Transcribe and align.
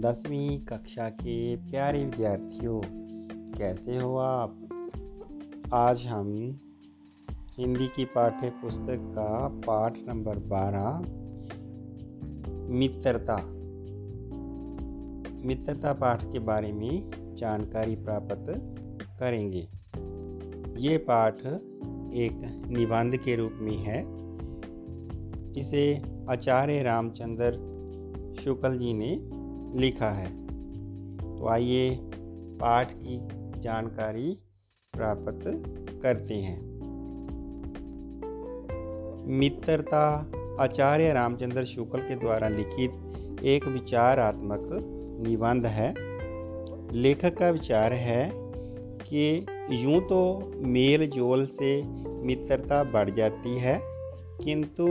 दसवीं 0.00 0.58
कक्षा 0.58 1.08
के 1.08 1.56
प्यारे 1.56 2.04
विद्यार्थियों, 2.04 2.80
कैसे 3.52 3.98
हो 3.98 4.16
आप? 4.16 4.56
आज 5.74 6.02
हम 6.02 6.60
हिंदी 7.58 7.86
की 7.86 8.04
पाठ्य 8.04 8.50
पुस्तक 8.50 8.96
का 9.00 9.48
पाठ 9.48 9.94
नंबर 10.08 10.38
बारह, 10.38 10.98
मित्रता। 12.72 13.36
मित्रता 15.46 15.92
पाठ 15.92 16.24
के 16.32 16.38
बारे 16.38 16.72
में 16.72 17.10
जानकारी 17.36 17.94
प्राप्त 17.96 18.46
करेंगे। 19.20 19.68
ये 20.78 20.98
पाठ 20.98 21.38
एक 22.14 22.64
निबंध 22.66 23.16
के 23.16 23.36
रूप 23.36 23.52
में 23.54 23.76
है। 23.76 24.00
इसे 25.60 26.02
आचार्य 26.30 26.82
रामचंद्र 26.82 27.70
शुक्ल 28.44 28.78
जी 28.78 28.94
ने 28.94 29.39
लिखा 29.76 30.10
है। 30.10 30.26
तो 31.36 31.48
आइए 31.48 31.90
पाठ 32.60 32.92
की 32.92 33.18
जानकारी 33.60 34.32
प्राप्त 34.94 35.42
करते 36.02 36.34
हैं। 36.34 36.58
मित्रता 39.38 40.06
आचार्य 40.60 41.12
रामचंद्र 41.12 41.64
शुक्ल 41.64 42.00
के 42.00 42.16
द्वारा 42.16 42.48
लिखित 42.48 43.42
एक 43.44 43.66
विचारात्मक 43.66 44.68
निबंध 45.26 45.66
है। 45.66 45.92
लेखक 46.92 47.36
का 47.38 47.50
विचार 47.50 47.92
है 47.92 48.30
कि 48.32 49.46
यूँ 49.72 50.00
तो 50.00 50.52
मेल 50.66 51.06
जोल 51.10 51.46
से 51.46 51.82
मित्रता 52.22 52.82
बढ़ 52.84 53.10
जाती 53.10 53.58
है, 53.58 53.78
किंतु 54.44 54.86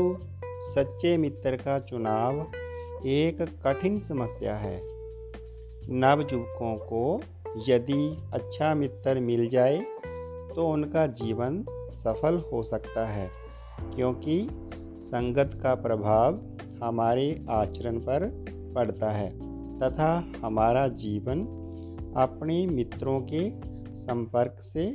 सच्चे 0.70 1.18
मित्र 1.18 1.56
का 1.56 1.80
चुनाव 1.80 2.40
एक 3.08 3.42
कठिन 3.66 4.00
समस्या 4.00 4.56
है। 4.56 4.78
नवयुवकों 5.92 6.76
को 6.86 7.22
यदि 7.68 8.18
अच्छा 8.34 8.74
मित्र 8.76 9.20
मिल 9.20 9.48
जाए 9.50 9.78
तो 10.56 10.68
उनका 10.68 11.06
जीवन 11.08 11.64
सफल 11.94 12.38
हो 12.52 12.64
सकता 12.64 13.06
है, 13.08 13.30
क्योंकि 13.96 14.48
संगत 15.02 15.60
का 15.64 15.74
प्रभाव 15.76 16.40
हमारे 16.84 17.46
आचरण 17.50 18.00
पर 18.00 18.26
पड़ता 18.76 19.12
है 19.12 19.30
तथा 19.80 20.12
हमारा 20.42 20.88
जीवन 20.98 21.42
अपने 22.18 22.66
मित्रों 22.68 23.20
के 23.34 23.50
संपर्क 23.98 24.62
से 24.64 24.86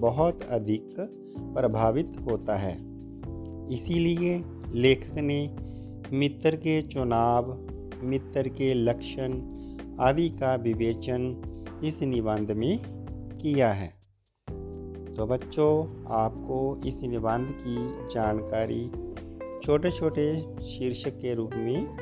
बहुत 0.00 0.42
अधिक 0.42 0.94
प्रभावित 1.54 2.12
होता 2.30 2.56
है। 2.56 2.72
इसीलिए 3.74 4.42
लेखक 4.74 5.18
ने 5.18 5.44
मित्र 6.12 6.56
के 6.56 6.82
चुनाव, 6.82 7.58
मित्र 8.02 8.48
के 8.48 8.74
लक्षण 8.74 9.32
आदि 10.00 10.28
का 10.28 10.54
विवेचन 10.54 11.42
इस 11.84 12.02
निबंध 12.02 12.50
में 12.50 12.82
किया 13.42 13.72
है। 13.72 13.88
तो 15.14 15.26
बच्चों, 15.26 16.04
आपको 16.06 16.80
इस 16.86 17.02
निबंध 17.02 17.48
की 17.50 17.76
जानकारी 18.14 18.90
छोटे 19.62 19.90
छोटे 19.90 20.40
शीर्षक 20.40 21.10
के 21.10 21.34
रूप 21.34 21.50
में 21.54 21.96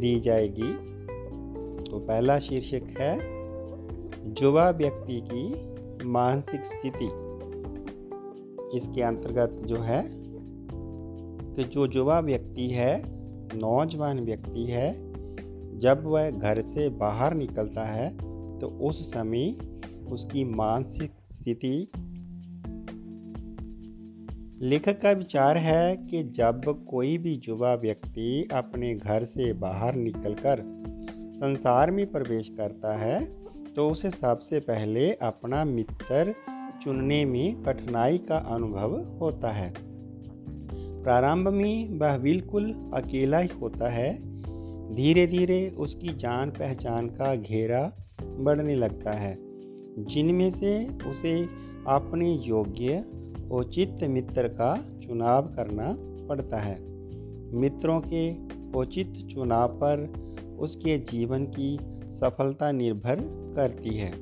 दी 0.00 0.20
जाएगी। 0.20 0.72
तो 1.90 1.98
पहला 1.98 2.38
शीर्षक 2.38 2.82
है 2.98 3.16
युवा 4.42 4.70
व्यक्ति 4.70 5.22
की 5.32 5.70
मानसिक 6.08 6.64
स्थिति। 6.64 7.08
इसके 8.76 9.02
अंतर्गत 9.02 9.50
जो 9.66 9.76
है, 9.76 10.10
कि 11.54 11.64
जो 11.64 11.86
युवा 11.86 12.20
व्यक्ति 12.20 12.68
है 12.68 13.19
नौजवान 13.54 14.20
व्यक्ति 14.20 14.64
है, 14.64 14.92
जब 15.78 16.02
वह 16.04 16.30
घर 16.30 16.62
से 16.62 16.88
बाहर 16.88 17.34
निकलता 17.34 17.84
है 17.84 18.18
तो 18.58 18.66
उस 18.66 19.10
समय 19.10 19.56
उसकी 20.12 20.44
मानसिक 20.44 21.12
स्थिति 21.30 21.90
लेखक 24.62 25.00
का 25.00 25.10
विचार 25.10 25.56
है 25.56 25.96
कि 25.96 26.22
जब 26.22 26.84
कोई 26.90 27.18
भी 27.18 27.42
युवा 27.48 27.74
व्यक्ति 27.74 28.48
अपने 28.52 28.94
घर 28.94 29.24
से 29.24 29.52
बाहर 29.52 29.94
निकलकर 29.94 30.62
संसार 31.34 31.90
में 31.90 32.10
प्रवेश 32.12 32.48
करता 32.48 32.96
है 32.96 33.24
तो 33.76 33.88
उसे 33.90 34.10
सबसे 34.10 34.60
पहले 34.60 35.12
अपना 35.12 35.64
मित्र 35.64 36.34
चुनने 36.82 37.24
में 37.24 37.62
कठिनाई 37.62 38.18
का 38.18 38.36
अनुभव 38.36 39.18
होता 39.20 39.50
है। 39.50 39.89
प्रारंभ 41.02 41.48
में 41.48 41.98
वह 41.98 42.16
बिल्कुल 42.18 42.90
अकेला 42.94 43.38
ही 43.38 43.48
होता 43.62 43.88
है। 43.88 44.12
धीरे 44.94 45.26
धीरे 45.26 45.68
उसकी 45.78 46.08
जान 46.08 46.50
पहचान 46.50 47.08
का 47.08 47.34
घेरा 47.34 47.92
बढ़ने 48.22 48.74
लगता 48.74 49.12
है, 49.12 49.36
जिनमें 50.04 50.50
से 50.50 50.86
उसे 51.06 51.48
अपने 51.86 52.32
योग्य 52.32 53.04
उचित 53.50 54.04
मित्र 54.04 54.48
का 54.48 54.74
चुनाव 55.02 55.42
करना 55.42 55.94
पड़ता 56.28 56.60
है। 56.60 56.78
मित्रों 57.54 58.00
के 58.00 58.30
उचित 58.78 59.12
चुनाव 59.34 59.68
पर 59.68 60.12
उसके 60.58 60.98
जीवन 60.98 61.44
की 61.44 61.78
सफलता 62.10 62.72
निर्भर 62.72 63.20
करती 63.56 63.96
है, 63.96 64.12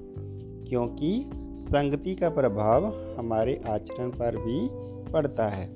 क्योंकि 0.69 1.31
संगति 1.59 2.15
का 2.15 2.28
प्रभाव 2.28 2.87
हमारे 3.19 3.60
आचरण 3.69 4.10
पर 4.10 4.37
भी 4.37 4.69
पड़ता 5.12 5.49
है। 5.49 5.66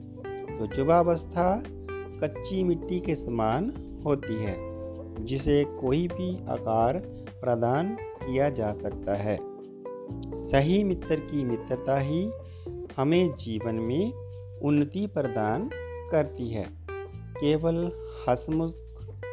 तो 0.58 0.78
युवावस्था 0.78 1.62
कच्ची 2.20 2.62
मिट्टी 2.62 3.00
के 3.00 3.14
समान 3.14 3.72
होती 4.06 4.34
है, 4.34 4.56
जिसे 5.24 5.64
कोई 5.64 6.08
भी 6.08 6.46
आकार 6.48 6.98
प्रदान 7.40 7.88
किया 7.94 8.50
जा 8.50 8.72
सकता 8.72 9.14
है। 9.14 9.38
सही 10.34 10.84
मित्र 10.84 11.16
की 11.16 11.44
मित्रता 11.44 11.98
ही 11.98 12.30
हमें 12.96 13.36
जीवन 13.36 13.74
में 13.74 14.12
उन्नति 14.62 15.06
प्रदान 15.06 15.70
करती 16.10 16.50
है। 16.50 16.66
केवल 17.40 17.92
हसमुख 18.28 18.74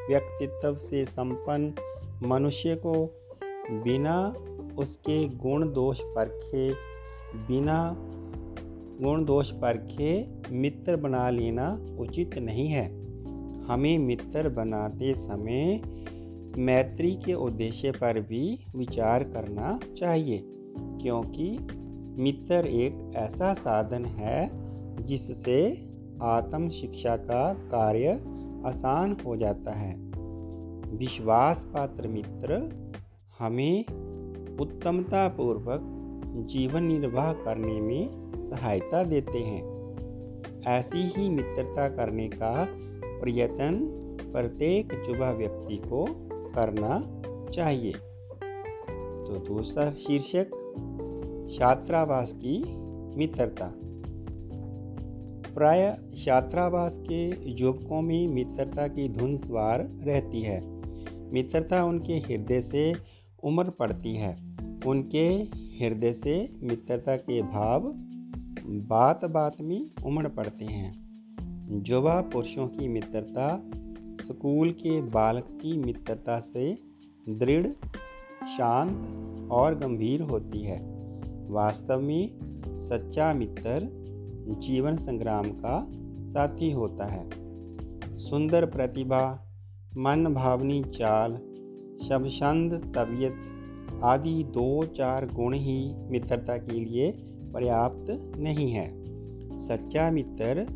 व्यक्तित्व 0.10 0.76
से 0.76 1.06
संपन्न 1.06 1.74
मनुष्य 2.24 2.76
को 2.76 2.94
बिना 3.72 4.34
उसके 4.78 5.28
गुण 5.28 5.74
दोष 5.74 6.02
परखे, 6.02 6.74
बिना 7.36 7.96
गुण 9.02 9.26
दोष 9.26 9.52
परखे 9.52 10.28
मित्र 10.52 10.96
बना 10.96 11.30
लेना 11.30 11.86
उचित 12.00 12.38
नहीं 12.38 12.68
है। 12.68 12.86
हमें 13.66 13.98
मित्र 13.98 14.50
बनाते 14.50 15.14
समय 15.14 15.82
मैत्री 16.58 17.12
के 17.16 17.34
उद्देश्य 17.34 17.92
पर 17.92 18.20
भी 18.20 18.60
विचार 18.76 19.24
करना 19.24 19.80
चाहिए, 19.98 20.44
क्योंकि 21.02 21.50
मित्र 22.24 22.66
एक 22.66 23.14
ऐसा 23.16 23.54
साधन 23.54 24.06
है 24.06 24.50
जिससे 25.06 25.88
आत्म 26.22 26.70
शिक्षा 26.70 27.16
का 27.18 27.54
कार्य 27.54 28.20
आसान 28.66 29.18
हो 29.26 29.36
जाता 29.38 29.72
है। 29.72 29.94
विश्वास 30.98 31.68
पात्र 31.74 32.08
मित्र 32.08 32.58
हमें 33.40 33.86
उत्तमता 34.62 35.28
पूर्वक 35.28 35.96
जीवन 36.36 36.84
निर्वाह 36.84 37.34
करने 37.34 37.82
में 37.82 38.10
सहायता 38.50 39.04
देते 39.04 39.40
हैं। 39.40 39.80
ऐसी 40.68 41.14
ही 41.18 41.30
मित्रता 41.30 41.90
करने 41.90 42.28
का 42.28 42.68
प्रयत्न 43.04 43.80
प्रत्येक 44.34 44.94
युवा 45.10 45.32
व्यक्ति 45.32 45.78
को 45.78 46.06
करना 46.56 47.22
चाहिए। 47.52 47.92
तो 49.28 49.46
दूसरा 49.48 49.92
शीर्षक 49.92 50.46
छात्रावास 51.60 52.34
की 52.34 52.64
मित्रता। 53.18 53.74
प्राय 55.56 55.98
छात्रावास 56.18 57.02
के 57.12 57.52
युवकों 57.52 58.02
में 58.02 58.28
मित्रता 58.28 58.88
की 58.88 59.10
धुन 59.10 59.38
सवार 59.38 59.80
रहती 59.80 60.42
है। 60.42 60.62
मित्रता 61.34 61.84
उनके 61.84 62.14
हृदय 62.14 62.62
से 62.62 62.94
उम्र 63.44 63.70
पड़ती 63.70 64.16
है। 64.16 64.38
उनके 64.88 65.44
हृदय 65.82 66.14
से 66.14 66.50
मित्रता 66.64 67.16
के 67.16 67.42
भाव 67.42 67.92
बात 68.66 69.26
बात 69.26 69.62
में 69.62 69.92
उमड़ 70.06 70.28
पड़ते 70.28 70.66
हैं। 70.66 71.10
युवा 71.88 72.22
पुरुषों 72.22 72.68
की 72.68 72.88
मित्रता, 72.88 73.64
स्कूल 74.26 74.72
के 74.72 75.02
बालक 75.02 75.44
की 75.44 75.78
मित्रता 75.78 76.40
से 76.40 76.78
दृढ़, 77.30 77.68
शांत 78.58 79.52
और 79.52 79.76
गंभीर 79.76 80.22
होती 80.22 80.64
है। 80.64 80.80
वास्तव 81.50 82.00
में 82.02 82.30
सच्चा 82.66 83.34
मित्र 83.34 83.90
जीवन 84.50 84.98
संग्राम 84.98 85.44
का 85.44 85.88
साथी 86.26 86.72
होता 86.72 87.06
है। 87.06 87.30
सुंदर 88.18 88.66
प्रतिभा, 88.66 89.54
मन 89.98 90.34
भावनी 90.34 90.84
चाल 90.84 91.36
शबछंद 92.08 92.94
तबीयत 92.96 93.36
आदि 94.04 94.44
दो 94.44 94.86
चार 94.86 95.26
गुण 95.26 95.54
ही 95.54 95.94
मित्रता 95.98 96.58
के 96.58 96.80
लिए 96.80 97.12
पर्याप्त 97.54 98.38
नहीं 98.38 98.72
है। 98.72 99.00
सच्चा 99.60 100.12
मित्र 100.12 100.68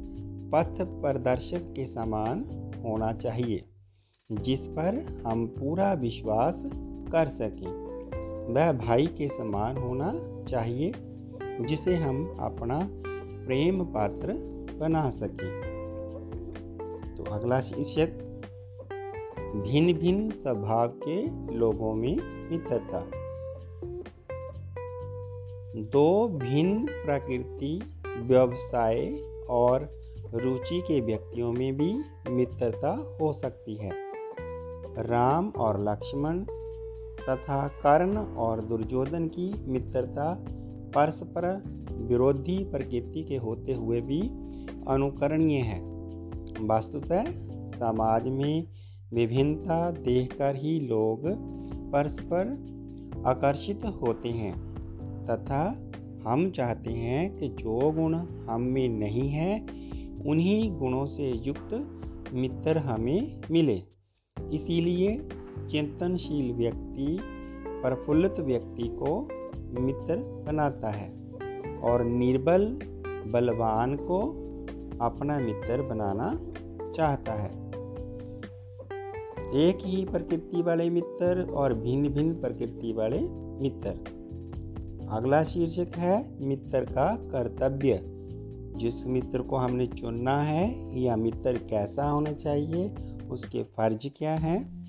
पथ 0.54 0.82
प्रदर्शक 0.82 1.74
के 1.76 1.86
समान 1.86 2.46
होना 2.86 3.14
चाहिए, 3.14 3.64
जिस 4.32 4.68
पर 4.68 5.24
हम 5.28 5.48
पूरा 5.48 5.94
विश्वास 5.94 6.64
कर 7.12 7.28
सकें। 7.28 7.84
वह 8.54 8.72
भाई 8.72 9.08
के 9.08 9.28
समान 9.28 9.78
होना 9.78 10.14
चाहिए, 10.44 10.92
जिसे 11.62 11.96
हम 11.96 12.38
अपना 12.40 12.80
प्रेम 13.46 13.86
पात्र 13.86 14.34
बना 14.80 15.10
सकें। 15.10 15.74
तो 17.18 17.24
अगला 17.24 17.62
शीर्षक। 17.62 18.33
भिन्न 19.56 19.94
भिन्न 19.94 20.30
स्वभाव 20.30 20.88
के 20.88 21.26
लोगों 21.56 21.94
में 21.94 22.18
मित्रता। 22.52 23.12
दो 25.82 26.28
भिन्न 26.28 26.86
प्रकृति, 26.86 27.82
व्यवसाय 28.20 29.18
और 29.50 29.90
रुचि 30.34 30.82
के 30.82 31.02
व्यक्तियों 31.02 31.52
में 31.52 31.78
भी 31.78 32.00
मित्रता 32.30 33.18
हो 33.22 33.34
सकती 33.34 33.76
है। 33.76 33.92
राम 35.00 35.50
और 35.50 35.90
लक्ष्मण 35.90 36.40
तथा 37.30 37.68
कर्ण 37.68 38.18
और 38.18 38.62
दुर्योधन 38.62 39.28
की 39.28 39.66
मित्रता 39.68 40.46
परस्पर 40.96 41.64
विरोधी 41.92 42.64
प्रकृति 42.64 43.24
के 43.24 43.38
होते 43.38 43.74
हुए 43.74 44.02
भी 44.02 44.22
अनुकरणीय 44.88 45.60
है। 45.60 45.82
वस्तुतः 46.68 47.24
समाज 47.74 48.28
में 48.28 48.73
विभिन्नता 49.14 49.92
देखकर 49.92 50.56
ही 50.56 50.80
लोग 50.80 51.22
परस्पर 51.92 52.74
आकर्षित 53.26 53.86
होते 53.86 54.30
हैं। 54.30 54.74
तथा 55.26 55.92
हम 56.28 56.52
चाहते 56.52 56.92
हैं 56.92 57.38
कि 57.38 57.48
जो 57.50 57.92
गुण 57.92 58.16
हम 58.50 58.62
में 58.62 58.90
नहीं 58.90 59.30
है, 59.30 59.66
उन्हीं 60.26 60.78
गुणों 60.78 61.06
से 61.06 61.32
युक्त 61.32 62.02
मित्र 62.34 62.78
हमें 62.78 63.42
मिले। 63.52 63.84
इसीलिए 64.52 65.18
चिंतनशील 65.72 66.54
व्यक्ति 66.54 67.20
प्रफुल्लित 67.82 68.40
व्यक्ति 68.40 68.88
को 68.88 69.22
मित्र 69.82 70.44
बनाता 70.48 70.92
है 70.92 71.10
और 71.84 72.04
निर्बल, 72.04 72.80
बलवान 73.32 73.96
को 73.96 74.20
अपना 75.02 75.40
मित्र 75.40 75.82
बनाना 75.82 76.40
चाहता 76.92 77.34
है। 77.34 77.73
एक 79.54 79.78
ही 79.82 80.06
प्रकृति 80.06 80.62
वाले 80.62 80.90
मित्र 80.90 81.42
और 81.42 81.74
भिन्न 81.74 82.10
भिन्न 82.10 82.42
प्रकृति 82.42 82.94
वाले 82.94 83.20
मित्र। 83.62 83.90
अगला 85.10 85.44
शीर्षक 85.44 85.88
है, 85.96 86.46
मित्र 86.46 86.86
का 86.86 87.16
कर्तव्य। 87.16 88.00
जिस 88.78 89.08
मित्र 89.08 89.42
को 89.42 89.56
हमने 89.56 89.88
चुनना 89.88 90.42
है, 90.42 91.00
या 91.02 91.16
मित्र 91.16 91.58
कैसा 91.58 92.10
होना 92.10 92.32
चाहिए, 92.32 92.92
उसके 93.32 93.64
फ़र्ज़ 93.64 94.08
क्या 94.18 94.36
हैं? 94.36 94.84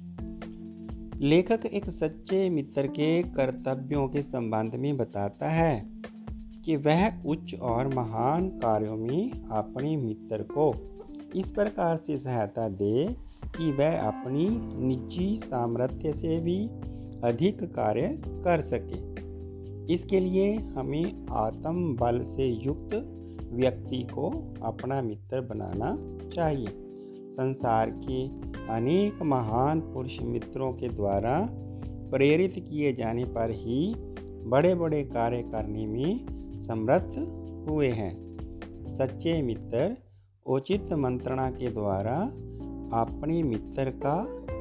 लेखक 1.21 1.67
एक 1.67 1.91
सच्चे 1.91 2.51
मित्र 2.51 2.87
के 2.87 3.23
कर्तव्यों 3.23 4.09
के 4.09 4.23
संबंध 4.23 4.75
में 4.75 4.97
बताता 4.97 5.49
है 5.49 5.87
कि 6.65 6.77
वह 6.77 7.23
उच्च 7.23 7.55
और 7.55 7.89
महान 7.89 8.49
कार्यों 8.49 8.97
में 8.97 9.45
अपने 9.45 9.97
मित्र 9.97 10.43
को 10.43 10.75
इस 11.37 11.51
प्रकार 11.51 11.97
से 11.97 12.17
सहायता 12.17 12.69
दे 12.69 13.17
कि 13.57 13.73
वह 13.73 14.01
अपनी 14.01 14.49
निजी 14.87 15.41
सामर्थ्य 15.45 16.13
से 16.13 16.41
भी 16.41 16.71
अधिक 17.25 17.63
कार्य 17.63 18.21
कर 18.27 18.61
सके। 18.61 19.15
इसके 19.95 20.21
लिए 20.21 20.55
हमें 20.55 21.27
आत्म 21.31 21.97
बल 21.97 22.25
से 22.25 22.47
युक्त 22.47 22.95
व्यक्ति 23.53 24.09
को 24.15 24.31
अपना 24.63 25.03
मित्र 25.03 25.41
बनाना 25.41 25.97
चाहिए। 26.29 26.67
संसार 27.33 27.91
के 27.91 28.27
अनेक 28.73 29.23
महान 29.23 29.81
पुरुष 29.81 30.19
मित्रों 30.23 30.73
के 30.73 30.89
द्वारा 30.89 31.49
प्रेरित 32.11 32.55
किए 32.59 32.93
जाने 32.93 33.25
पर 33.25 33.51
ही 33.51 33.95
बड़े 34.47 34.75
बड़े 34.75 35.03
कार्य 35.05 35.43
करने 35.43 35.87
में 35.87 36.27
समर्थ 36.61 37.19
हुए 37.71 37.89
हैं। 37.89 38.37
सच्चे 38.87 39.43
मित्र 39.43 39.97
उचित 40.47 40.93
मंत्रणा 40.93 41.51
के 41.51 41.69
द्वारा 41.69 42.31
अपने 42.95 43.43
मित्र 43.43 43.91
का 44.07 44.17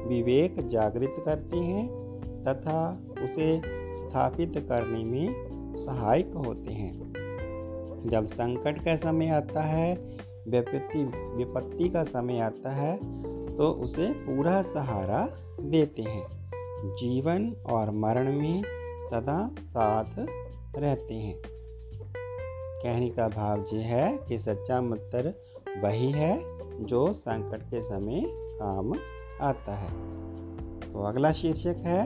विवेक 0.08 0.66
जागृत 0.68 1.16
करते 1.24 1.56
हैं 1.56 1.86
तथा 2.44 2.78
उसे 3.24 3.60
स्थापित 3.94 4.52
करने 4.68 5.04
में 5.04 5.74
सहायक 5.76 6.32
होते 6.36 6.72
हैं। 6.72 6.92
जब 8.06 8.26
संकट 8.26 8.78
का 8.84 8.96
समय 8.96 9.28
आता 9.28 9.62
है, 9.62 9.94
विपत्ति 10.48 11.04
विपत्ति 11.36 11.88
का 11.88 12.02
समय 12.04 12.38
आता 12.38 12.70
है 12.70 12.96
तो 13.56 13.70
उसे 13.70 14.06
पूरा 14.06 14.62
सहारा 14.62 15.26
देते 15.60 16.02
हैं। 16.02 16.26
जीवन 16.96 17.50
और 17.66 17.90
मरण 17.90 18.32
में 18.38 18.62
सदा 19.10 19.50
साथ 19.60 20.18
रहते 20.78 21.14
हैं। 21.14 21.36
कहने 22.82 23.08
का 23.10 23.28
भाव 23.28 23.64
ये 23.72 23.82
है 23.82 24.18
कि 24.28 24.38
सच्चा 24.38 24.80
मित्र 24.80 25.32
वही 25.82 26.10
है 26.12 26.38
जो 26.84 27.12
संकट 27.12 27.62
के 27.62 27.82
समय 27.82 28.22
काम 28.28 28.92
आता 29.40 29.74
है। 29.74 29.90
तो 30.92 31.02
अगला 31.02 31.32
शीर्षक 31.32 31.76
है, 31.78 32.02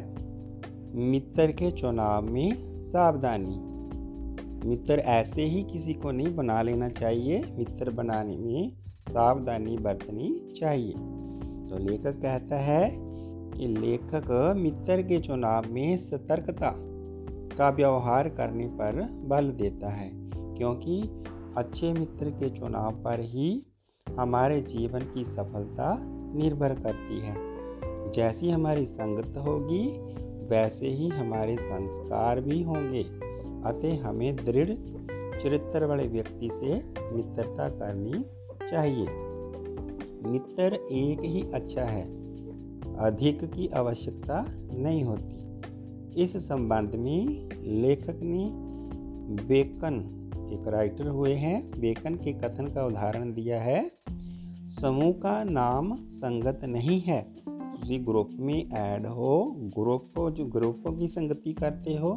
मित्र 1.10 1.52
के 1.52 1.70
चुनाव 1.70 2.22
में 2.22 2.52
सावधानी। 2.86 3.58
मित्र 4.68 4.94
ऐसे 4.94 5.44
ही 5.44 5.62
किसी 5.62 5.94
को 5.94 6.10
नहीं 6.10 6.34
बना 6.36 6.62
लेना 6.62 6.88
चाहिए। 6.88 7.42
मित्र 7.58 7.90
बनाने 7.90 8.36
में 8.36 8.72
सावधानी 9.10 9.76
बरतनी 9.76 10.54
चाहिए। 10.60 10.92
तो 11.68 11.78
लेखक 11.78 12.20
कहता 12.22 12.56
है 12.56 12.90
कि 12.94 13.66
लेखक 13.66 14.54
मित्र 14.56 15.02
के 15.02 15.18
चुनाव 15.18 15.64
में 15.70 15.96
सतर्कता 15.96 16.74
का 17.56 17.68
व्यवहार 17.70 18.28
करने 18.28 18.66
पर 18.66 19.02
बल 19.24 19.50
देता 19.50 19.88
है, 19.88 20.10
क्योंकि 20.54 21.02
अच्छे 21.56 21.92
मित्र 21.92 22.30
के 22.30 22.50
चुनाव 22.50 22.92
पर 22.92 23.20
ही 23.20 23.66
हमारे 24.18 24.60
जीवन 24.60 25.00
की 25.00 25.24
सफलता 25.24 25.98
निर्भर 26.34 26.74
करती 26.74 27.20
है। 27.20 27.34
जैसी 28.12 28.50
हमारी 28.50 28.86
संगत 28.86 29.36
होगी, 29.36 29.88
वैसे 30.46 30.88
ही 30.88 31.08
हमारे 31.08 31.56
संस्कार 31.56 32.40
भी 32.40 32.62
होंगे। 32.62 33.02
अतः 33.64 34.02
हमें 34.04 34.36
दृढ़ 34.36 34.70
चरित्र 35.42 35.84
वाले 35.84 36.08
व्यक्ति 36.08 36.48
से 36.52 36.74
मित्रता 37.16 37.68
करनी 37.68 38.24
चाहिए। 38.70 39.06
मित्र 40.30 40.74
एक 40.74 41.20
ही 41.20 41.42
अच्छा 41.54 41.82
है, 41.82 42.02
अधिक 42.96 43.44
की 43.44 43.68
आवश्यकता 43.68 44.46
नहीं 44.74 45.04
होती। 45.04 45.38
इस 46.22 46.36
संबंध 46.36 46.94
में 46.94 47.48
लेखक 47.62 48.20
ने 48.22 48.50
बेकन 49.44 50.17
एक 50.28 50.68
राइटर 50.68 51.08
हुए 51.08 51.34
हैं, 51.34 51.70
बेकन 51.70 52.14
के 52.14 52.32
कथन 52.32 52.66
का 52.66 52.84
उदाहरण 52.86 53.32
दिया 53.32 53.60
है। 53.60 53.90
समूह 54.82 55.12
का 55.12 55.44
नाम 55.44 55.94
संगत 55.96 56.60
नहीं 56.64 57.00
है। 57.00 57.20
किसी 57.48 57.98
ग्रुप 57.98 58.30
में 58.38 58.70
ऐड 58.70 59.06
हो 59.06 59.54
ग्रुप 59.58 60.12
को 60.16 60.30
जो 60.30 60.44
ग्रुपों 60.44 60.92
की 60.92 61.06
संगति 61.08 61.52
करते 61.52 61.96
हो 61.96 62.10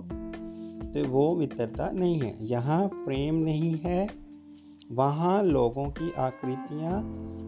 तो 0.93 1.07
वो 1.07 1.35
मित्रता 1.35 1.89
नहीं 1.91 2.19
है। 2.19 2.35
यहाँ 2.41 2.87
प्रेम 2.87 3.35
नहीं 3.35 3.75
है। 3.75 4.07
वहाँ 4.91 5.43
लोगों 5.43 5.85
की 5.89 6.11
आकृतियाँ 6.11 6.97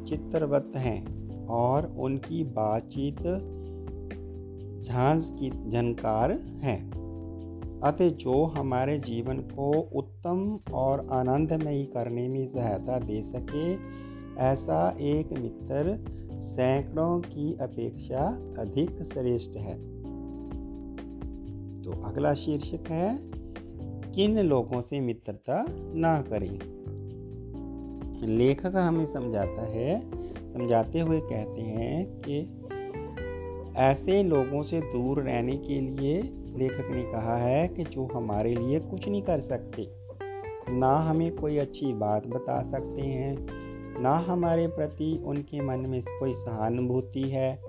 चित्रवत 0.08 0.72
हैं 0.76 1.00
और 1.48 1.96
उनकी 2.00 2.44
बातचीत 2.44 3.20
झांझ 4.84 5.24
की 5.32 5.50
झनकार 5.70 6.32
है। 6.62 7.03
अतः 7.84 8.10
जो 8.10 8.46
हमारे 8.46 9.00
जीवन 9.00 9.38
को 9.38 9.72
उत्तम 9.72 10.60
और 10.74 11.08
आनंदमयी 11.12 11.86
करने 11.86 12.28
में 12.28 12.48
सहायता 12.48 13.00
दे 13.00 13.22
सके, 13.22 13.74
ऐसा 14.42 14.98
एक 15.00 15.34
मित्र 15.34 16.06
सैकड़ों 16.40 17.20
की 17.20 17.58
अपेक्षा 17.62 18.40
अधिक 18.58 19.04
श्रेष्ठ 19.04 19.58
है। 19.58 19.76
तो 21.82 21.92
अगला 21.92 22.34
शीर्षक 22.34 22.84
है, 22.90 23.20
किन 24.12 24.40
लोगों 24.40 24.82
से 24.82 25.00
मित्रता 25.00 25.66
ना 25.94 26.22
करें? 26.22 26.60
लेखक 28.28 28.76
हमें 28.76 29.06
समझाता 29.06 29.66
है, 29.66 30.12
समझाते 30.54 31.00
हुए 31.00 31.20
कहते 31.20 31.62
हैं 31.62 32.22
कि 32.30 32.60
ऐसे 33.76 34.24
लोगों 34.24 34.64
से 34.64 34.82
दूर 34.82 35.22
रहने 35.22 35.58
के 35.58 35.82
लिए 35.82 36.43
लेखक 36.58 36.92
ने 36.92 37.04
कहा 37.04 37.38
है 37.38 37.68
कि 37.68 37.84
जो 37.84 38.08
हमारे 38.14 38.56
लिए 38.56 38.80
कुछ 38.80 39.10
नहीं 39.10 39.22
कर 39.22 39.40
सकते, 39.40 39.88
ना 40.70 40.96
हमें 40.98 41.36
कोई 41.36 41.58
अच्छी 41.58 41.94
बात 41.94 42.28
बता 42.28 42.62
सकते 42.62 43.02
हैं, 43.02 43.48
ना 44.02 44.16
हमारे 44.16 44.68
प्रति 44.68 45.24
उनके 45.26 45.62
मन 45.62 45.80
में 45.90 46.02
कोई 46.02 46.34
सहानुभूति 46.34 47.22
है। 47.22 47.62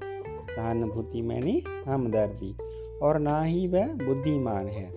सहानुभूति 0.56 1.22
मैंने 1.22 1.62
हमदर्दी, 1.86 2.56
और 3.02 3.18
ना 3.18 3.42
ही 3.42 3.68
वह 3.68 3.86
बुद्धिमान 3.86 4.66
है। 4.66 4.90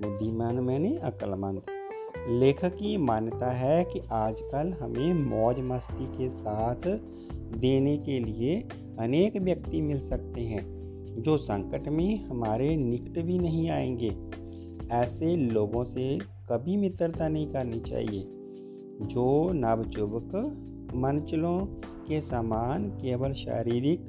बुद्धिमान 0.00 0.54
मैंने 0.54 0.98
अक्लमंद। 0.98 1.62
लेखक 2.28 2.74
की 2.74 2.96
मान्यता 2.96 3.50
है 3.50 3.84
कि 3.84 4.00
आजकल 4.12 4.74
हमें 4.80 5.14
मौज 5.14 5.56
मस्ती 5.58 6.06
के 6.06 6.30
साथ 6.30 6.98
देने 7.58 7.96
के 7.98 8.18
लिए 8.18 8.64
अनेक 8.98 9.36
व्यक्ति 9.36 9.80
मिल 9.80 10.08
सकते 10.08 10.40
हैं। 10.40 10.79
जो 11.18 11.36
संकट 11.36 11.88
में 11.88 12.24
हमारे 12.24 12.76
निकट 12.76 13.22
भी 13.22 13.38
नहीं 13.38 13.70
आएँगे, 13.70 14.16
ऐसे 14.92 15.36
लोगों 15.36 15.84
से 15.84 16.18
कभी 16.18 16.76
मित्रता 16.76 17.28
नहीं 17.28 17.46
करनी 17.46 17.80
चाहिए। 17.80 18.24
जो 19.06 19.52
नवजुवक 19.52 20.56
मनचलों 20.94 21.60
के 22.08 22.20
समान 22.20 22.84
केवल 22.84 23.32
शारीरिक 23.32 24.00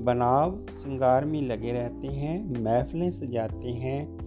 बनाव 0.00 0.66
श्रृंगार 0.82 1.24
में 1.24 1.42
लगे 1.42 1.72
रहते 1.72 2.06
हैं, 2.06 2.62
महफिलें 2.62 3.10
सजाते 3.10 3.68
हैं, 3.68 4.18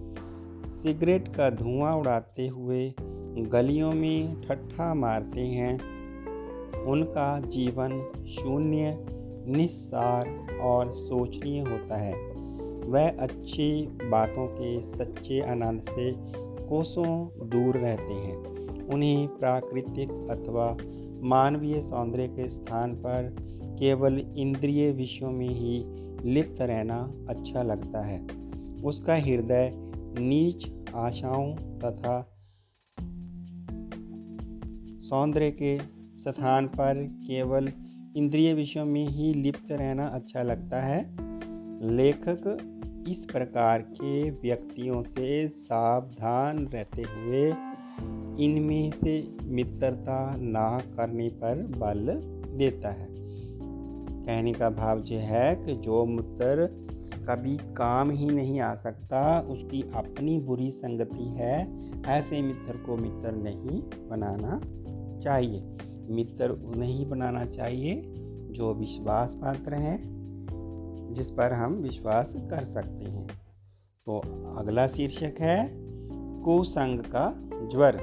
सिगरेट 0.74 1.28
का 1.28 1.50
धुआँ 1.50 1.96
उड़ाते 1.96 2.46
हुए 2.48 2.94
गलियों 3.38 3.92
में 3.92 4.42
ठट्ठा 4.42 4.94
मारते 4.94 5.40
हैं, 5.40 5.74
उनका 6.84 7.40
जीवन 7.40 7.90
शून्य 8.28 9.06
निस्सार 9.48 10.56
और 10.60 10.94
सोचनीय 10.94 11.60
होता 11.60 11.96
है। 11.96 12.14
वह 12.86 13.10
अच्छी 13.10 13.86
बातों 13.86 14.46
के 14.46 14.80
सच्चे 14.80 15.40
आनंद 15.40 15.82
से 15.82 16.12
कोसों 16.68 17.28
दूर 17.48 17.76
रहते 17.76 18.14
हैं। 18.14 18.36
उन्हें 18.86 19.28
प्राकृतिक 19.28 20.10
अथवा 20.10 20.76
मानवीय 21.22 21.82
सौंदर्य 21.82 22.28
के 22.28 22.48
स्थान 22.48 22.94
पर 22.94 23.36
केवल 23.78 24.18
इंद्रिय 24.18 24.92
विषयों 24.92 25.30
में 25.30 25.48
ही 25.48 25.84
लिप्त 26.30 26.60
रहना 26.60 27.14
अच्छा 27.28 27.62
लगता 27.62 28.02
है। 28.02 28.26
उसका 28.84 29.14
हृदय 29.14 29.72
नीच 30.20 30.72
आशाओं 30.94 31.54
तथा 31.54 32.36
सौंदर्य 35.00 35.50
के 35.50 35.78
स्थान 36.18 36.66
पर 36.66 37.04
केवल 37.04 37.68
इंद्रिय 38.16 38.54
विषयों 38.54 38.84
में 38.84 39.08
ही 39.08 39.34
लिप्त 39.34 39.72
रहना 39.72 40.04
अच्छा 40.04 40.42
लगता 40.42 40.80
है। 40.80 41.16
लेखक 41.90 42.70
इस 43.08 43.18
प्रकार 43.32 43.82
के 43.82 44.30
व्यक्तियों 44.30 45.02
से 45.02 45.48
सावधान 45.48 46.58
रहते 46.58 47.02
हुए 47.02 47.54
इनमें 48.44 48.90
से 48.90 49.36
मित्रता 49.44 50.36
ना 50.38 50.78
करने 50.96 51.28
पर 51.28 51.54
बल 51.62 52.20
देता 52.56 52.88
है। 52.88 53.08
कहने 54.22 54.52
का 54.52 54.70
भाव 54.70 55.02
यह 55.06 55.20
है 55.20 55.56
कि 55.56 55.74
जो 55.74 56.04
मित्र 56.06 56.66
कभी 57.28 57.56
काम 57.56 58.10
ही 58.10 58.26
नहीं 58.26 58.60
आ 58.60 58.74
सकता, 58.74 59.40
उसकी 59.40 59.84
अपनी 59.94 60.38
बुरी 60.38 60.70
संगति 60.70 61.24
है, 61.24 61.68
ऐसे 62.06 62.42
मित्र 62.42 62.76
को 62.76 62.96
मित्र 62.96 63.32
नहीं 63.32 63.82
बनाना 64.08 64.60
चाहिए। 65.20 65.64
मित्र 66.10 66.50
उन्हें 66.50 66.90
ही 66.90 67.04
बनाना 67.04 67.44
चाहिए, 67.44 68.02
जो 68.50 68.74
विश्वास 68.74 69.34
पात्र 69.34 69.74
हैं, 69.74 70.02
जिस 71.12 71.30
पर 71.30 71.52
हम 71.52 71.72
विश्वास 71.72 72.32
कर 72.36 72.64
सकते 72.64 73.04
हैं। 73.04 73.26
तो 74.06 74.18
अगला 74.56 74.86
शीर्षक 74.86 75.34
है 75.40 75.70
कुसंग 76.42 77.00
का 77.00 77.34
ज्वर। 77.72 77.98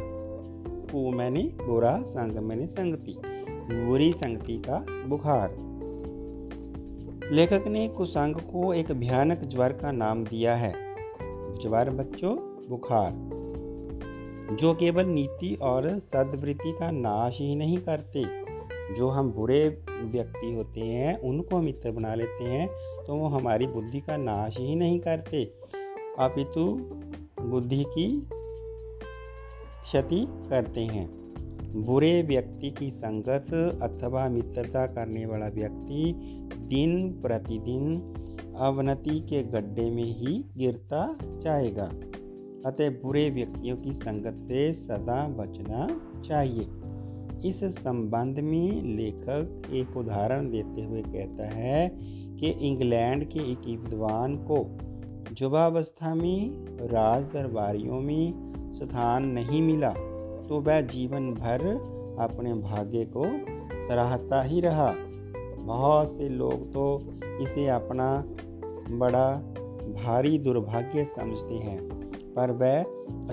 कु 0.91 1.11
मैंने 1.11 1.43
बुरा 1.43 2.01
संग 2.01 2.37
मैंने 2.37 2.67
संगति 2.67 3.17
बुरी 3.71 4.13
संगति 4.13 4.61
का 4.69 4.85
बुखार। 5.07 5.51
लेखक 7.31 7.63
ने 7.67 7.87
कुसंग 7.87 8.35
को 8.35 8.73
एक 8.73 8.91
भयानक 8.91 9.43
ज्वर 9.43 9.73
का 9.73 9.91
नाम 9.91 10.23
दिया 10.23 10.55
है। 10.55 10.73
ज्वर 11.61 11.89
बच्चों, 11.89 12.35
बुखार। 12.69 13.40
जो 14.51 14.73
केवल 14.73 15.05
नीति 15.05 15.55
और 15.61 15.87
सदवृत्ति 15.99 16.71
का 16.79 16.91
नाश 16.91 17.37
ही 17.39 17.55
नहीं 17.55 17.77
करते, 17.77 18.23
जो 18.95 19.09
हम 19.09 19.31
बुरे 19.31 19.59
व्यक्ति 19.89 20.53
होते 20.53 20.81
हैं, 20.81 21.19
उनको 21.19 21.61
मित्र 21.61 21.91
बना 21.91 22.15
लेते 22.15 22.43
हैं 22.43 22.67
तो 23.07 23.15
वो 23.15 23.27
हमारी 23.27 23.67
बुद्धि 23.67 23.99
का 23.99 24.17
नाश 24.17 24.57
ही 24.59 24.75
नहीं 24.75 24.99
करते। 24.99 25.43
अपितु 26.19 26.65
बुद्धि 27.41 27.83
की 27.87 28.07
क्षति 29.83 30.25
करते 30.49 30.81
हैं। 30.81 31.09
बुरे 31.85 32.21
व्यक्ति 32.21 32.71
की 32.71 32.89
संगत 32.91 33.53
अथवा 33.81 34.27
मित्रता 34.29 34.85
करने 34.87 35.25
वाला 35.25 35.47
व्यक्ति 35.47 36.13
दिन 36.67 37.11
प्रतिदिन 37.21 37.95
अवनति 38.59 39.19
के 39.19 39.43
गड्ढे 39.43 39.89
में 39.91 40.03
ही 40.03 40.43
गिरता 40.57 41.15
जाएगा। 41.23 41.89
अतः 42.65 42.89
बुरे 42.89 43.29
व्यक्तियों 43.29 43.77
की 43.77 43.91
संगत 43.93 44.35
से 44.47 44.71
सदा 44.73 45.27
बचना 45.27 45.87
चाहिए। 46.21 46.67
इस 47.49 47.63
संबंध 47.75 48.39
में 48.39 48.83
लेखक 48.97 49.71
एक 49.73 49.97
उदाहरण 49.97 50.49
देते 50.51 50.83
हुए 50.85 51.01
कहता 51.01 51.47
है 51.55 51.89
कि 52.39 52.49
इंग्लैंड 52.67 53.25
के 53.25 53.39
एक 53.51 53.67
विद्वान 53.79 54.35
को 54.35 54.57
युवावस्था 55.41 56.13
में 56.15 56.65
राज 56.81 57.23
दरबारियों 57.23 57.99
में 58.01 58.51
स्थान 58.75 59.25
नहीं 59.29 59.61
मिला 59.61 59.89
तो 60.47 60.59
वह 60.59 60.81
जीवन 60.81 61.31
भर 61.33 61.65
अपने 62.19 62.53
भाग्य 62.53 63.05
को 63.05 63.25
सराहता 63.87 64.41
ही 64.41 64.61
रहा। 64.61 64.93
बहुत 65.61 66.11
से 66.11 66.29
लोग 66.29 66.71
तो 66.73 66.85
इसे 67.41 67.67
अपना 67.67 68.23
बड़ा 68.97 69.27
भारी 69.95 70.37
दुर्भाग्य 70.37 71.05
समझते 71.05 71.55
हैं। 71.55 72.00
पर 72.35 72.51
वह 72.51 72.83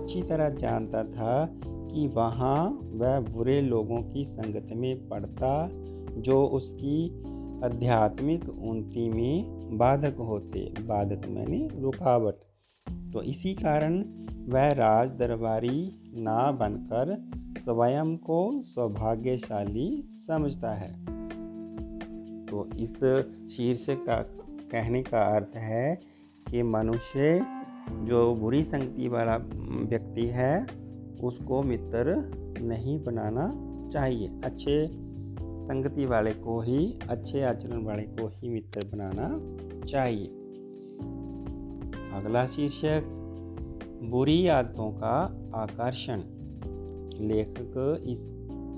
अच्छी 0.02 0.22
तरह 0.22 0.48
जानता 0.48 1.04
था 1.04 1.46
कि 1.62 2.06
वहाँ 2.06 2.70
वह 2.94 3.20
बुरे 3.20 3.60
लोगों 3.60 4.02
की 4.02 4.24
संगत 4.24 4.68
में 4.72 5.08
पड़ता, 5.08 5.68
जो 6.20 6.44
उसकी 6.46 7.24
आध्यात्मिक 7.64 8.48
उन्नति 8.48 9.08
में 9.08 9.44
बाधक 9.78 10.16
होते, 10.16 10.74
बाधक 10.80 11.28
मैंने 11.28 11.68
रुकावट। 11.80 12.34
तो 13.12 13.22
इसी 13.22 13.54
कारण 13.54 14.04
वह 14.48 14.72
राज 14.72 15.08
दरबारी 15.08 16.00
ना 16.14 16.52
बनकर 16.52 17.30
स्वयं 17.58 18.16
को 18.16 18.62
सौभाग्यशाली 18.62 20.08
समझता 20.12 20.70
है। 20.70 20.92
तो 22.46 22.68
इस 22.78 22.94
शीर्षक 23.56 24.04
का 24.06 24.16
कहने 24.72 25.02
का 25.02 25.22
अर्थ 25.22 25.56
है 25.56 26.00
कि 26.50 26.62
मनुष्य 26.62 27.40
जो 27.92 28.34
बुरी 28.34 28.62
संगति 28.62 29.08
वाला 29.08 29.36
व्यक्ति 29.88 30.26
है, 30.26 30.66
उसको 31.24 31.62
मित्र 31.62 32.30
नहीं 32.62 33.04
बनाना 33.04 33.52
चाहिए। 33.90 34.28
अच्छे 34.44 34.88
संगति 35.40 36.06
वाले 36.06 36.30
को 36.30 36.60
ही, 36.60 36.98
अच्छे 37.08 37.42
आचरण 37.42 37.82
वाले 37.84 38.02
को 38.02 38.28
ही 38.28 38.48
मित्र 38.48 38.86
बनाना 38.86 39.40
चाहिए। 39.86 40.26
अगला 42.12 42.46
शीर्षक, 42.46 43.02
बुरी 44.02 44.48
आदतों 44.48 44.90
का 44.90 45.40
आकर्षण। 45.54 46.20
लेखक 47.20 48.00
इस 48.04 48.18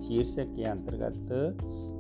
शीर्षक 0.09 0.57
के 0.57 0.65
अंतर्गत 0.65 1.57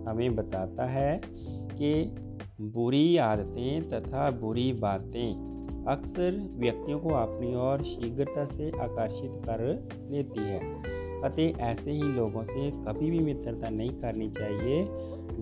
हमें 0.09 0.37
बताता 0.37 0.87
है 0.87 1.21
कि 1.51 2.17
बुरी 2.61 3.17
आदतें 3.17 3.89
तथा 3.89 4.31
बुरी 4.31 4.73
बातें 4.73 5.50
अक्सर 5.89 6.51
व्यक्तियों 6.53 7.01
को 7.01 7.09
अपनी 7.09 7.55
ओर 7.55 7.83
शीघ्रता 7.83 8.45
से 8.45 8.71
आकर्षित 8.71 9.31
कर 9.35 9.89
लेती 10.11 10.41
है। 10.41 10.83
अतः 11.23 11.65
ऐसे 11.65 11.91
ही 11.91 12.03
लोगों 12.03 12.45
से 12.45 12.71
कभी 12.71 13.11
भी 13.11 13.19
मित्रता 13.19 13.69
नहीं 13.69 13.91
करनी 13.91 14.31
चाहिए, 14.31 14.89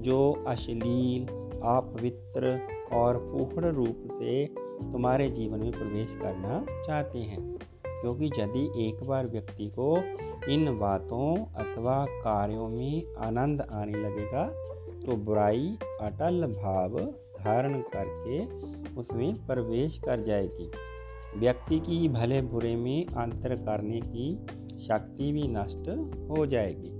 जो 0.01 0.45
अश्लील, 0.47 1.27
अपवित्र 1.63 2.61
और 2.93 3.17
पूर्ण 3.17 3.69
रूप 3.69 4.09
से 4.13 4.47
तुम्हारे 4.83 5.31
जीवन 5.31 5.59
में 5.59 5.73
प्रवेश 5.73 6.15
करना 6.23 6.67
चाहते 6.87 7.19
हैं। 7.19 7.59
क्योंकि 7.87 8.25
यदि 8.25 8.89
एक 8.89 9.09
बार 9.09 9.27
व्यक्ति 9.27 9.73
को 9.79 9.99
इन 10.49 10.79
बातों 10.79 11.37
अथवा 11.37 12.07
कार्यों 12.11 12.69
में 12.69 13.15
आनंद 13.19 13.61
आने 13.73 13.93
लगेगा 13.93 14.47
तो 15.07 15.17
बुराई, 15.17 15.79
अटल 16.01 16.47
भाव 16.47 17.01
धारण 17.39 17.81
करके 17.81 18.68
उसमें 18.97 19.47
प्रवेश 19.47 19.99
कर 19.99 20.23
जाएगी। 20.23 20.71
व्यक्ति 21.37 21.79
की 21.79 22.09
भले 22.09 22.43
बुरे 22.43 22.77
में 22.77 23.07
अंतर 23.07 23.55
करने 23.55 24.01
की 24.01 24.47
शक्ति 24.81 25.33
भी 25.33 25.43
नष्ट 25.43 25.89
हो 26.31 26.47
जाएगी, 26.47 26.91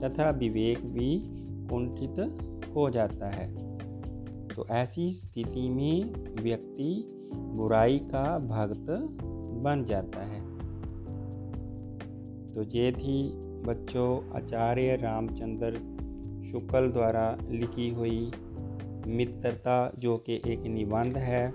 तथा 0.00 0.30
विवेक 0.30 0.86
भी 0.86 1.24
कुंठित 1.68 2.38
हो 2.76 2.90
जाता 2.90 3.30
है। 3.30 3.70
तो 4.48 4.66
ऐसी 4.70 5.12
स्थिति 5.12 5.68
में 5.68 6.14
व्यक्ति 6.42 7.04
बुराई 7.34 7.98
का 7.98 8.38
भक्त 8.38 8.86
बन 9.62 9.84
जाता 9.84 10.20
है। 10.20 10.50
तो 12.54 12.62
ये 12.62 12.92
थी 12.92 13.32
बच्चों 13.36 14.36
आचार्य 14.36 14.96
रामचंद्र 14.96 15.74
शुक्ल 16.52 16.90
द्वारा 16.90 17.38
लिखी 17.50 17.90
हुई 17.90 18.30
मित्रता 19.06 19.92
जो 19.98 20.16
कि 20.16 20.34
एक 20.46 20.62
निबंध 20.62 21.16
है, 21.16 21.48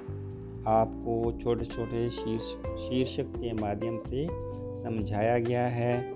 आपको 0.67 1.39
छोटे 1.43 1.65
छोटे 1.65 2.09
शीर्ष, 2.09 2.43
शीर्षक 2.79 3.23
के 3.23 3.53
माध्यम 3.53 3.99
से 3.99 4.27
समझाया 4.83 5.37
गया 5.39 5.67
है। 5.67 6.13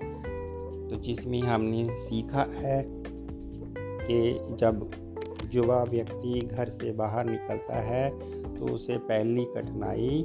तो 0.88 0.96
जिसमें 0.96 1.42
हमने 1.42 1.96
सीखा 1.96 2.46
है 2.54 2.84
कि 3.78 4.38
जब 4.56 4.90
युवा 5.54 5.82
व्यक्ति 5.82 6.40
घर 6.40 6.68
से 6.68 6.92
बाहर 6.92 7.24
निकलता 7.24 7.80
है 7.80 8.10
तो 8.56 8.66
उसे 8.66 8.96
पहली 8.96 9.44
कठिनाई 9.44 10.24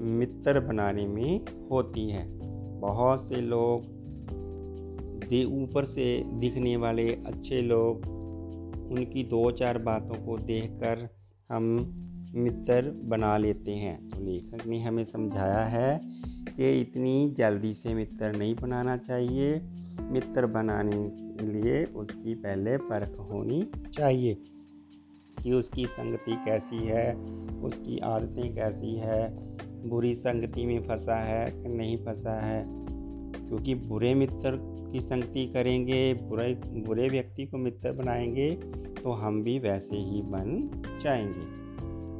मित्र 0.00 0.60
बनाने 0.60 1.06
में 1.06 1.40
होती 1.70 2.10
है। 2.10 2.26
बहुत 2.80 3.20
से 3.20 3.34
लोग 3.34 3.92
ऊपर 5.62 5.84
से 5.84 6.22
दिखने 6.24 6.76
वाले 6.76 7.08
अच्छे 7.08 7.62
लोग 7.62 8.02
उनकी 8.90 9.24
दो 9.24 9.50
चार 9.50 9.78
बातों 9.78 10.26
को 10.26 10.38
देखकर 10.38 11.08
हम 11.48 11.64
मित्र 12.34 12.90
बना 13.04 13.38
लेते 13.38 13.72
हैं। 13.72 14.08
तो 14.08 14.24
लेखक 14.24 14.66
ने 14.66 14.82
हमें 14.82 15.04
समझाया 15.04 15.60
है 15.60 16.00
कि 16.56 16.80
इतनी 16.80 17.34
जल्दी 17.38 17.74
से 17.74 17.94
मित्र 17.94 18.36
नहीं 18.36 18.54
बनाना 18.54 18.96
चाहिए। 18.96 19.62
मित्र 20.00 20.46
बनाने 20.46 21.10
के 21.10 21.46
लिए 21.46 21.84
उसकी 21.84 22.34
पहले 22.34 22.76
परख 22.76 23.18
होनी 23.18 23.70
चाहिए 23.96 24.34
कि 25.42 25.52
उसकी 25.52 25.86
संगति 25.86 26.36
कैसी 26.44 26.86
है, 26.86 27.14
उसकी 27.62 27.98
आदतें 27.98 28.54
कैसी 28.54 28.94
है, 28.96 29.34
बुरी 29.88 30.14
संगति 30.14 30.66
में 30.66 30.82
फंसा 30.82 31.16
है 31.16 31.62
कि 31.62 31.68
नहीं 31.68 31.96
फंसा 31.96 32.40
है। 32.40 32.83
क्योंकि 33.54 33.74
बुरे 33.74 34.14
मित्र 34.14 34.50
की 34.92 35.00
संगति 35.00 35.46
करेंगे, 35.46 36.14
बुरे 36.14 36.54
बुरे 36.86 37.08
व्यक्ति 37.08 37.44
को 37.46 37.58
मित्र 37.58 37.92
बनाएँगे 37.92 38.50
तो 39.02 39.12
हम 39.12 39.42
भी 39.42 39.58
वैसे 39.58 39.96
ही 39.96 40.22
बन 40.22 40.70
जाएँगे। 41.02 41.44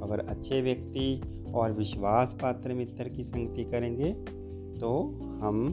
अगर 0.06 0.18
अच्छे 0.28 0.60
व्यक्ति 0.60 1.20
और 1.54 1.72
विश्वास 1.72 2.36
पात्र 2.42 2.74
मित्र 2.74 3.08
की 3.08 3.24
संगति 3.24 3.64
करेंगे 3.64 4.12
तो 4.80 4.92
हम 5.42 5.66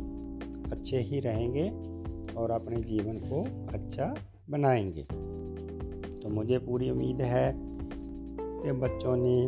अच्छे 0.71 0.99
ही 0.99 1.19
रहेंगे 1.19 1.69
और 2.33 2.51
अपने 2.51 2.81
जीवन 2.81 3.17
को 3.17 3.43
अच्छा 3.73 4.13
बनाएँगे। 4.49 5.03
तो 6.19 6.29
मुझे 6.29 6.57
पूरी 6.57 6.89
उम्मीद 6.89 7.21
है 7.21 7.53
कि 7.57 8.71
बच्चों 8.71 9.15
ने 9.17 9.47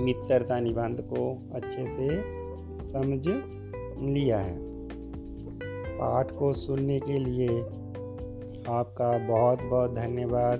मित्रता 0.00 0.60
निबंध 0.60 1.00
को 1.00 1.50
अच्छे 1.54 1.86
से 1.88 2.22
समझ 2.92 3.26
लिया 4.14 4.38
है। 4.38 4.69
पाठ 6.00 6.30
को 6.30 6.52
सुनने 6.52 7.00
के 7.00 7.18
लिए 7.18 7.60
आपका 8.68 9.18
बहुत 9.18 9.62
बहुत 9.62 9.94
धन्यवाद। 9.94 10.58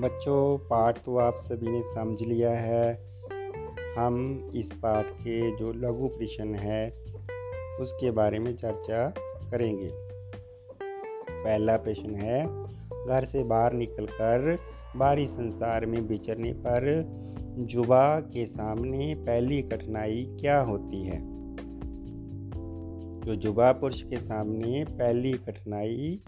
बच्चों, 0.00 0.58
पाठ 0.58 0.98
तो 1.04 1.18
आप 1.18 1.36
सभी 1.36 1.68
ने 1.68 1.82
समझ 1.82 2.22
लिया 2.22 2.50
है। 2.50 3.10
हम 3.98 4.50
इस 4.54 4.72
पाठ 4.72 5.04
के 5.04 5.56
जो 5.56 5.72
लघु 5.72 6.08
प्रश्न 6.08 6.54
है, 6.54 6.90
उसके 7.80 8.10
बारे 8.10 8.38
में 8.38 8.56
चर्चा 8.56 9.08
करेंगे। 9.50 9.90
पहला 11.44 11.76
प्रश्न 11.76 12.14
है, 12.14 12.46
घर 13.08 13.24
से 13.24 13.44
बाहर 13.44 13.72
निकलकर 13.72 14.58
बाहरी 14.96 15.26
संसार 15.26 15.86
में 15.86 16.00
विचरने 16.00 16.52
पर 16.52 17.04
जुबा 17.58 18.20
के 18.20 18.46
सामने 18.46 19.14
पहली 19.14 19.62
कठिनाई 19.62 20.36
क्या 20.40 20.60
होती 20.60 21.04
है? 21.04 21.37
जो 23.28 23.48
युवा 23.48 23.72
पुरुष 23.72 24.02
के 24.02 24.16
सामने 24.16 24.84
पहली 24.84 25.32
कठिनाई 25.32 26.20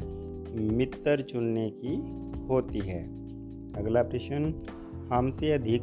मित्र 0.57 1.23
चुनने 1.23 1.71
की 1.71 1.97
होती 2.47 2.79
है। 2.79 3.05
अगला 3.73 4.03
प्रश्न, 4.03 4.63
हमसे 5.13 5.53
अधिक 5.53 5.83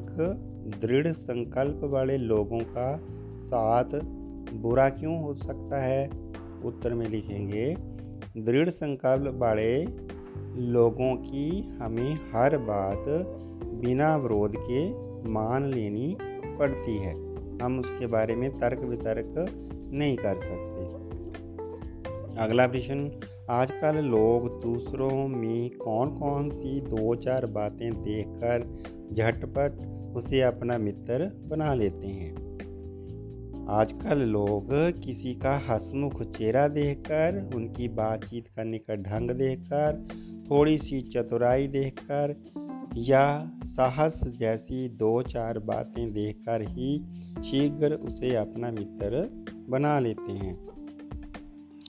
दृढ़ 0.81 1.07
संकल्प 1.07 1.81
वाले 1.83 2.17
लोगों 2.17 2.59
का 2.59 3.01
साथ 3.37 4.01
बुरा 4.53 4.89
क्यों 4.89 5.23
हो 5.23 5.33
सकता 5.33 5.83
है? 5.83 6.09
उत्तर 6.65 6.93
में 6.93 7.09
लिखेंगे, 7.09 7.75
दृढ़ 8.37 8.69
संकल्प 8.69 9.33
वाले 9.35 9.85
लोगों 10.61 11.15
की 11.15 11.77
हमें 11.81 12.15
हर 12.15 12.57
बात 12.57 13.05
बिना 13.71 14.15
विरोध 14.15 14.53
के 14.57 14.89
मान 15.29 15.65
लेनी 15.65 16.17
पड़ती 16.59 16.97
है। 16.97 17.13
हम 17.61 17.79
उसके 17.79 18.07
बारे 18.07 18.35
में 18.35 18.51
तर्क 18.51 18.79
वितर्क 18.79 19.33
नहीं 19.93 20.17
कर 20.17 20.37
सकते। 20.37 20.66
अगला 22.39 22.67
प्रश्न, 22.67 23.11
आजकल 23.49 23.95
लोग 23.95 24.61
दूसरों 24.61 25.27
में 25.27 25.69
कौन 25.69 26.09
कौन 26.09 26.49
सी 26.49 26.81
दो 26.81 27.15
चार 27.15 27.45
बातें 27.45 27.93
देखकर 27.93 28.77
झटपट 29.13 29.85
उसे 30.15 30.41
अपना 30.41 30.77
मित्र 30.77 31.31
बना 31.47 31.73
लेते 31.73 32.07
हैं? 32.07 32.47
आजकल 33.69 34.17
लोग 34.17 34.67
किसी 35.05 35.33
का 35.33 35.61
हसमुख 35.69 36.23
चेहरा 36.23 36.67
देखकर, 36.67 37.49
उनकी 37.55 37.87
बातचीत 37.87 38.47
करने 38.47 38.77
का 38.77 38.95
ढंग 38.95 39.31
देखकर, 39.31 40.07
थोड़ी 40.51 40.77
सी 40.77 41.01
चतुराई 41.01 41.67
देखकर, 41.67 42.35
या 42.97 43.51
साहस 43.63 44.23
जैसी 44.23 44.89
दो 44.89 45.21
चार 45.21 45.59
बातें 45.59 46.13
देखकर 46.13 46.61
ही 46.61 47.03
शीघ्र 47.43 47.93
उसे 47.93 48.35
अपना 48.35 48.71
मित्र 48.71 49.29
बना 49.69 49.99
लेते 49.99 50.31
हैं। 50.31 50.76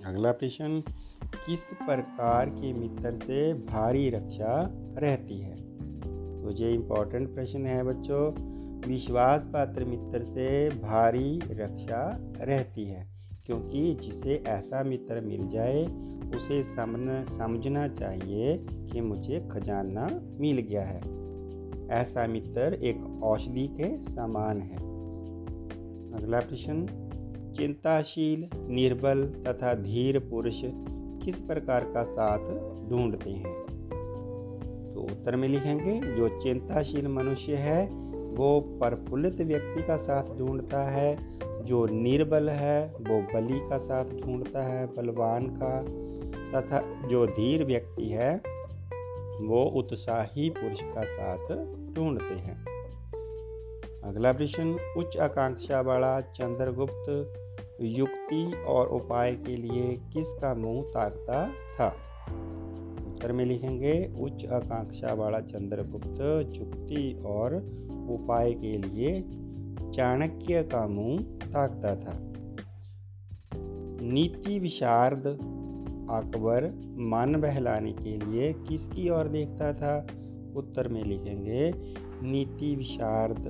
अगला 0.08 0.32
प्रश्न, 0.32 0.82
किस 1.46 1.60
प्रकार 1.60 2.48
के 2.48 2.72
मित्र 2.72 3.18
से 3.22 3.54
भारी 3.54 4.10
रक्षा 4.10 4.70
रहती 4.98 5.38
है? 5.40 5.56
तो 6.42 6.50
ये 6.50 6.74
इम्पोर्टेंट 6.74 7.34
प्रश्न 7.34 7.66
है 7.66 7.82
बच्चों। 7.82 8.32
विश्वास 8.88 9.46
पात्र 9.46 9.84
मित्र 9.84 10.24
से 10.24 10.70
भारी 10.70 11.40
रक्षा 11.50 12.18
रहती 12.40 12.84
है, 12.84 13.06
क्योंकि 13.46 13.94
जिसे 13.94 14.44
ऐसा 14.46 14.82
मित्र 14.82 15.20
मिल 15.20 15.48
जाए, 15.48 15.84
उसे 16.36 16.62
समझना 16.62 17.24
समझना 17.24 17.88
चाहिए 17.88 18.66
कि 18.72 19.00
मुझे 19.00 19.48
खजाना 19.52 20.08
मिल 20.40 20.58
गया 20.58 20.84
है। 20.84 21.00
ऐसा 21.88 22.26
मित्र 22.26 22.74
एक 22.74 23.20
औषधि 23.22 23.66
के 23.68 23.98
समान 23.98 24.60
है। 24.60 24.76
अगला 26.12 26.40
प्रश्न 26.40 26.86
चिंताशील 27.58 28.50
निर्बल 28.56 29.24
तथा 29.46 29.74
धीर 29.74 30.18
पुरुष 30.18 30.60
किस 31.24 31.36
प्रकार 31.36 31.84
का 31.84 32.02
साथ 32.04 32.38
ढूंढते 32.90 33.30
हैं? 33.30 33.62
तो 34.94 35.00
उत्तर 35.00 35.36
में 35.36 35.48
लिखेंगे, 35.48 36.16
जो 36.16 36.28
चिंताशील 36.42 37.08
मनुष्य 37.08 37.54
है, 37.54 37.86
वो 38.34 38.60
प्रफुल्लित 38.60 39.40
व्यक्ति 39.40 39.82
का 39.82 39.96
साथ 39.96 40.38
ढूंढता 40.38 40.82
है, 40.82 41.18
जो 41.64 41.86
निर्बल 41.86 42.48
है, 42.48 42.94
वो 42.94 43.22
बलि 43.34 43.60
का 43.70 43.78
साथ 43.78 44.04
ढूंढता 44.04 44.62
है, 44.62 44.86
बलवान 44.86 45.46
का, 45.46 45.82
तथा 46.52 47.08
जो 47.08 47.26
धीर 47.26 47.64
व्यक्ति 47.64 48.08
है, 48.08 48.42
वो 49.40 49.64
उत्साही 49.64 50.50
पुरुष 50.50 50.80
का 50.82 51.02
साथ 51.02 51.48
ढूंढते 51.94 52.34
हैं। 52.34 52.64
अगला 54.04 54.32
प्रश्न, 54.32 54.94
उच्च 54.96 55.16
आकांक्षा 55.16 55.80
वाला 55.80 56.20
चंद्रगुप्त 56.20 57.34
युक्ति 57.80 58.52
और 58.66 58.88
उपाय 58.88 59.34
के 59.34 59.56
लिए 59.56 59.96
किसका 60.12 60.54
मुँह 60.54 60.82
ताकता 60.82 61.48
था? 61.48 61.96
उत्तर 63.08 63.32
में 63.32 63.44
लिखेंगे, 63.44 64.14
उच्च 64.20 64.46
आकांक्षा 64.46 65.14
वाला 65.14 65.40
चंद्रगुप्त 65.40 66.48
युक्ति 66.54 67.22
और 67.26 67.54
उपाय 68.10 68.52
के 68.52 68.78
लिए 68.78 69.20
चाणक्य 69.92 70.62
का 70.62 70.86
मुँह 70.86 71.22
ताकता 71.22 71.96
था। 71.96 72.18
नीति 74.02 74.58
विशारद 74.58 75.26
अकबर 76.10 76.64
मन 76.96 77.40
बहलाने 77.40 77.92
के 77.92 78.18
लिए 78.18 78.52
किसकी 78.52 79.10
ओर 79.10 79.28
देखता 79.28 79.72
था? 79.72 80.06
उत्तर 80.56 80.88
में 80.88 81.04
लिखेंगे, 81.04 81.72
नीति 82.22 82.76
विशारद 82.76 83.46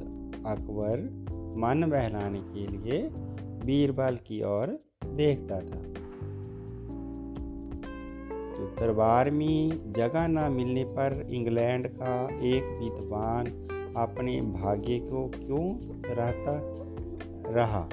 अकबर 0.47 1.25
मन 1.57 1.91
बहलाने 1.91 2.41
के 2.41 2.67
लिए 2.67 3.28
बीरबल 3.69 4.17
की 4.17 4.43
ओर 4.43 4.79
देखता 5.07 5.61
था। 5.61 5.83
तो 8.57 8.67
दरबार 8.81 9.31
में 9.31 9.93
जगह 9.93 10.27
न 10.27 10.53
मिलने 10.53 10.85
पर 10.85 11.27
इंग्लैंड 11.31 11.89
का 11.89 12.25
एक 12.25 12.81
विद्वान 12.83 13.47
अपने 13.97 14.41
भाग्य 14.41 14.99
को 14.99 15.29
क्यों 15.29 15.79
सराहता 15.79 16.75
रहा? 17.53 17.89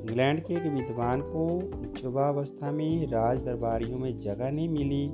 इंग्लैंड 0.00 0.44
के 0.44 0.54
एक 0.54 0.62
विद्वान 0.62 1.20
को 1.20 1.60
युवावस्था 2.04 2.70
में 2.70 3.06
राज 3.06 3.38
दरबारियों 3.38 3.98
में 3.98 4.20
जगह 4.20 4.50
नहीं 4.50 4.68
मिली। 4.68 5.10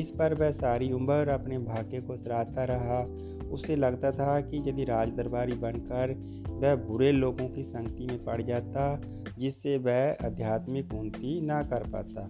इस 0.00 0.10
पर 0.10 0.34
वह 0.34 0.50
सारी 0.50 0.92
उम्र 0.92 1.28
अपने 1.28 1.58
भाग्य 1.58 2.00
को 2.00 2.16
सराहता 2.16 2.64
रहा। 2.64 3.06
उसे 3.50 3.76
लगता 3.76 4.12
था 4.12 4.40
कि 4.40 4.68
यदि 4.68 4.84
राज 4.84 5.10
दरबारी 5.10 5.52
बनकर 5.52 6.36
वह 6.56 6.74
बुरे 6.74 7.12
लोगों 7.12 7.48
की 7.48 7.62
संगति 7.62 8.06
में 8.06 8.24
पड़ 8.24 8.42
जाता, 8.42 9.00
जिससे 9.38 9.78
वह 9.78 10.16
आध्यात्मिक 10.24 10.94
उन्नति 10.94 11.40
ना 11.40 11.62
कर 11.62 11.90
पाता। 11.90 12.28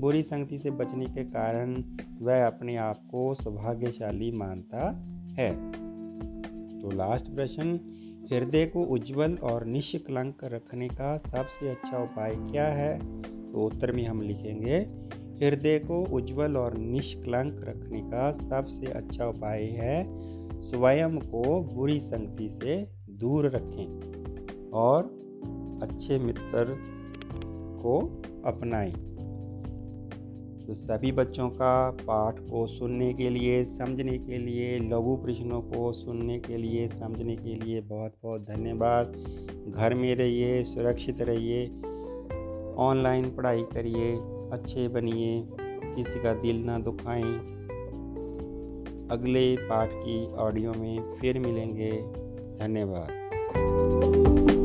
बुरी 0.00 0.22
संगति 0.22 0.58
से 0.58 0.70
बचने 0.70 1.06
के 1.06 1.24
कारण 1.24 1.84
वह 2.20 2.46
अपने 2.46 2.76
आप 2.76 2.96
को 2.96 3.34
सौभाग्यशाली 3.34 4.30
मानता 4.30 4.92
है। 5.38 5.70
तो 6.80 6.90
लास्ट 6.90 7.34
प्रश्न, 7.34 7.80
हृदय 8.32 8.66
को 8.66 8.82
उज्जवल 8.82 9.34
और 9.34 9.64
निष्कलंक 9.64 10.44
रखने 10.44 10.88
का 10.88 11.16
सबसे 11.16 11.68
अच्छा 11.68 11.98
उपाय 11.98 12.34
क्या 12.34 12.66
है? 12.66 13.22
तो 13.52 13.66
उत्तर 13.66 13.92
में 13.92 14.06
हम 14.06 14.22
लिखेंगे, 14.22 14.76
हृदय 15.44 15.78
को 15.78 16.04
उज्जवल 16.12 16.56
और 16.56 16.78
निष्कलंक 16.78 17.64
रखने 17.68 18.00
का 18.00 18.32
सबसे 18.32 18.86
अच्छा 18.86 19.26
उपाय 19.26 19.62
है 19.62 20.06
स्वयं 20.70 21.18
को 21.18 21.60
बुरी 21.74 22.00
संगति 22.00 22.48
से 22.48 22.95
दूर 23.18 23.46
रखें 23.46 24.00
और 24.70 25.04
अच्छे 25.82 26.18
मित्र 26.18 26.76
को 27.82 28.22
अपनाएँ। 28.44 28.92
तो 30.66 30.74
सभी 30.74 31.12
बच्चों 31.12 31.48
का 31.48 31.90
पाठ 31.90 32.40
को 32.40 32.66
सुनने 32.66 33.14
के 33.14 33.30
लिए, 33.30 33.64
समझने 33.64 34.18
के 34.18 34.38
लिए, 34.38 34.78
लघु 34.78 35.16
प्रश्नों 35.16 35.60
को 35.60 35.92
सुनने 35.92 36.38
के 36.38 36.56
लिए, 36.56 36.88
समझने 36.88 37.36
के 37.36 37.54
लिए 37.54 37.80
बहुत 37.80 38.12
बहुत 38.22 38.40
धन्यवाद। 38.40 39.16
घर 39.68 39.94
में 39.94 40.14
रहिए, 40.14 40.64
सुरक्षित 40.64 41.22
रहिए, 41.22 41.66
ऑनलाइन 42.76 43.30
पढ़ाई 43.30 43.62
करिए, 43.62 44.18
अच्छे 44.52 44.88
बनिए, 44.88 45.48
किसी 45.94 46.22
का 46.22 46.34
दिल 46.34 46.64
ना 46.64 46.78
दुखाएँ। 46.78 47.56
अगले 49.10 49.56
पाठ 49.56 49.90
की 49.92 50.26
ऑडियो 50.32 50.72
में 50.72 51.14
फिर 51.20 51.38
मिलेंगे। 51.38 52.25
धन्यवाद। 52.58 54.55